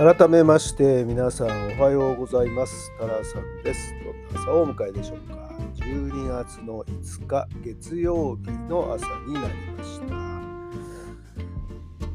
[0.00, 2.90] 改めまして皆さんおはようございます。
[2.98, 3.92] タラさんです。
[4.02, 5.34] どんな朝をお迎えでしょうか。
[5.74, 10.06] 12月の5日月曜日の朝になりました。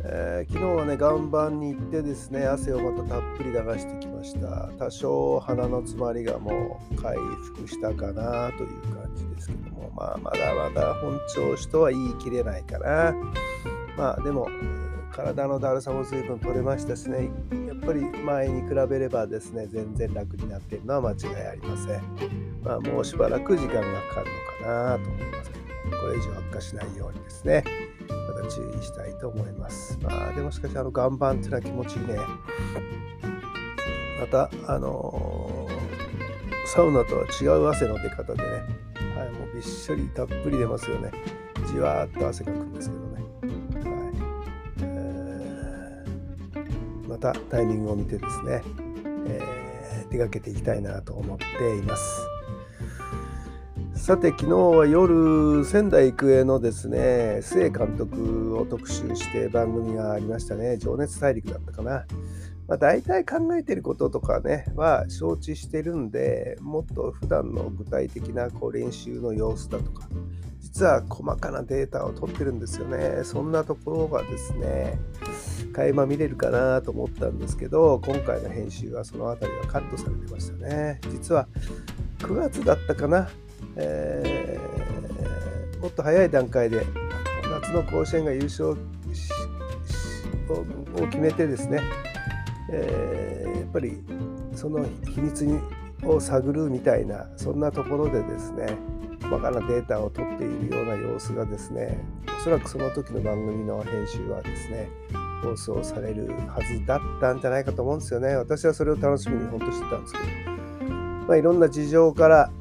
[0.04, 13.14] えー昨日はね岩盤に行ってですね汗をまたたっぷり流してきました多少鼻の詰まりがもう回復したかなという感じですけどもまあまだまだ本調子とは言い切れないかな
[13.96, 14.48] まあでも
[15.16, 17.30] 体のだるさも随分取れましたしね。
[17.68, 22.02] やっぱり前に比べればですね全然楽になっているのは間違いありません。
[22.64, 24.28] まあもうしばらく時間がかかる
[24.62, 25.58] のかなと思いますけ
[25.90, 27.64] どこれ以上悪化しないようにですね。
[28.10, 29.98] また注意したいと思います。
[30.02, 32.18] まあでもしかしあの岩盤っていうのは気持ちいいね。
[34.20, 35.76] またあのー
[36.68, 38.50] サウナとは違う汗の出方でね、
[39.16, 41.12] はい、もうびっしょりたっぷり出ますよね。
[41.68, 43.15] じわーっと汗かくんですけどね。
[47.08, 48.62] またタイミングを見てですね、
[49.28, 49.66] えー
[50.10, 52.28] 出かけていきたいなと思っています。
[53.96, 62.06] さて昨日は夜仙台育英のですね須江監督を特集して番組がありましたね「情熱大陸」だったかな。
[62.68, 70.08] まあ、大体考えてることとかねは承知してるんでもっと普段の具体的なこう練習の様子だとか
[70.60, 73.24] 実は細かなデータを取ってるんですよね。
[73.24, 75.00] そんなところがですね
[75.74, 81.00] 垣間見れるかなと思ったんですけど今回の編集はその辺りはカットされてましたね。
[81.12, 81.48] 実は
[82.20, 83.30] 9月だったかな、
[83.76, 84.66] えー
[85.86, 86.84] もっと早い段階で
[87.52, 88.76] 夏の甲子園が優勝を
[91.12, 91.80] 決めてですね、
[92.72, 94.02] えーやっぱり
[94.56, 95.60] その秘密
[96.04, 98.78] を探るみたいなそんなところでですね
[99.22, 101.98] 細かなデータを取っているような様子がですね
[102.40, 104.90] おそらくその時の番組の編集はですね
[105.44, 108.36] 放送されるはずだったんじゃないかと思うんですよね。
[108.36, 110.26] 私はそれを楽しみに本当してたんですけど。
[111.28, 112.52] まあいろんな事情から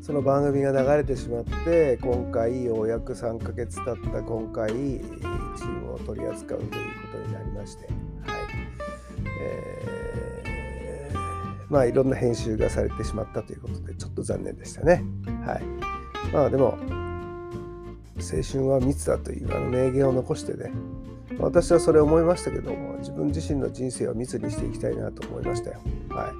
[0.00, 6.72] その番組が流れてしまって今回ようやく3ヶ月経った今回チームを取り扱うというこ
[7.12, 8.01] とになりまして
[9.42, 9.82] えー
[11.72, 15.02] まあいろんな編集がされてしまったということでちょっと残念でしたね。
[15.46, 15.62] はい。
[16.30, 16.76] まあでも
[18.18, 20.70] 青春は密だというあの名言を残してね。
[21.38, 25.80] 私はそれを思いましたけども自分自身の人生を密にしていきたいなと思いましたよ。
[26.10, 26.32] はい、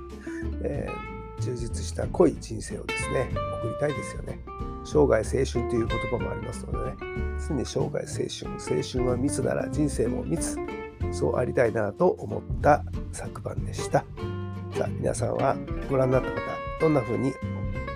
[0.64, 3.28] えー充実した濃い人生をですね
[3.62, 4.38] 送りたいですよね。
[4.84, 6.96] 生涯青春という言葉もありますのでね。
[7.48, 8.76] 常に生涯青春。
[8.76, 10.56] 青春は密なら人生も密。
[11.12, 14.04] そうありたいなと思った昨晩でした。
[14.74, 15.56] さあ皆さんは
[15.88, 16.36] ご覧になった方
[16.80, 17.32] どんな風に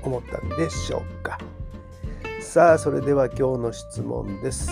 [0.03, 1.39] 思ったんでしょうか。
[2.41, 4.71] さあそれでは今日の質問です。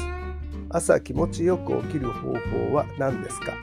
[0.70, 3.54] 朝気持ちよく起きる方法は何ですか？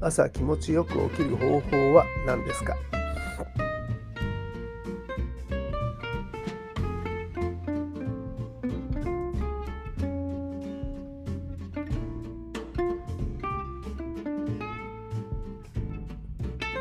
[0.00, 2.76] 朝気持ちよく起きる方法は何ですか？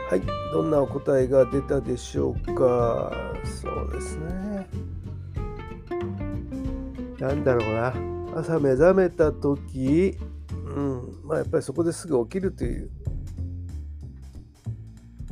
[0.09, 0.21] はい、
[0.53, 3.11] どんなお答えが出たでしょうか？
[3.43, 4.67] そうですね。
[7.19, 7.93] なんだろうな。
[8.39, 10.17] 朝目覚めた時、
[10.75, 12.89] うん、まあやっぱりそこですぐ起きるという。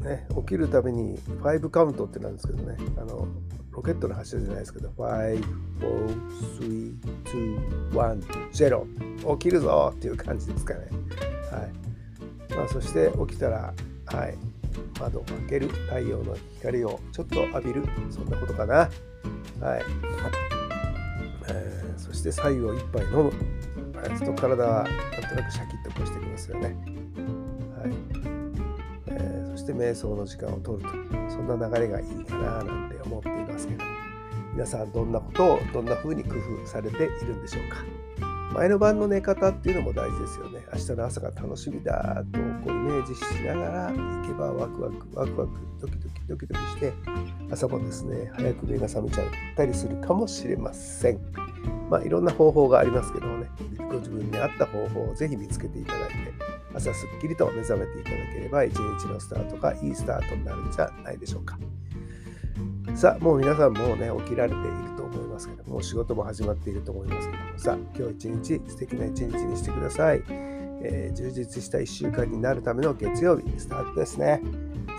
[0.01, 3.27] ね、起きるために5カウントってなんですけどね、あの
[3.71, 5.41] ロケットの発射じゃないですけど、5、4、
[6.59, 6.99] 3、
[7.91, 8.85] 2、1、
[9.23, 10.89] 0、起きるぞっていう感じですかね。
[11.51, 12.55] はい。
[12.55, 13.73] まあ、そして起きたら、
[14.05, 14.37] はい、
[14.99, 18.75] 窓を開ける、太陽の光をちょっと浴びる、そんなことかな。
[18.75, 18.89] はい。
[21.49, 23.23] えーそして白湯を一杯飲む。
[23.97, 26.67] はい、そうすると体はなんとなくシャキッとこうしてきますよね。
[26.67, 26.75] はい。
[29.07, 30.95] えーそして瞑想の時間を取ると。
[31.29, 33.83] そんな流れがいいかななんて思っていますけど、
[34.53, 37.77] 皆さんどんなことをどんな風に工夫されているんでしょうか。
[38.55, 40.65] 前の晩の寝方っていうのも大事ですよね。
[40.73, 46.93] 明日の朝が楽しみだとこうイメージしながら行けばワクワクワクワクドキドキドキドキして
[47.51, 51.19] 朝もですね早く目が覚めちゃったりするかもしれません。
[51.89, 56.15] まあいろんな方法がありますけどもねご自分に合った方法をぜひ見つけていただいて
[56.73, 61.59] 朝すっきりと目覚めていただければ一日のスタートがいいスタートになるんじゃないでしょうか。
[62.95, 64.94] さあ、もう皆さんもうね、起きられている
[65.75, 70.23] と思いますけども、仕事も始まっていると思いますけども、さ、今日一日素敵な一日にしてください。
[70.87, 74.41] えー、充実した1週間になるための月曜日、スタートですね。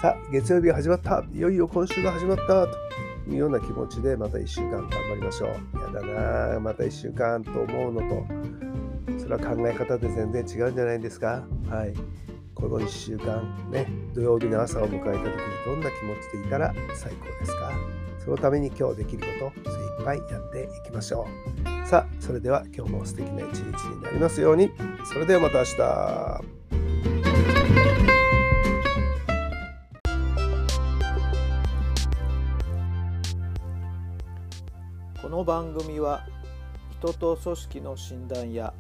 [0.02, 1.24] さあ、月曜日が始まった。
[1.32, 2.66] いよいよ今週が始まった。
[2.66, 5.48] というような気持ちで、また1週間頑張りましょう。
[5.80, 8.26] やだなまた1週間と思うのと、
[9.18, 11.44] それは考え方で全然違うんじゃないですか。
[11.68, 11.94] はい。
[12.54, 15.22] この1週間ね、土曜日の朝を迎えた時に
[15.66, 17.70] どんな気持ちでいたら最高ですか？
[18.26, 21.28] そのために今日できること精一杯やっていきましょ
[21.64, 21.88] う。
[21.88, 24.72] さあ、それでは今日も素敵な一日になりますように。
[25.04, 25.76] それではまた明日。
[35.22, 36.26] この番組は
[36.98, 38.74] 人と組織の診断や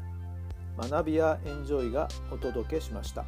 [0.76, 3.24] 学びやエンジョイがお届けしました。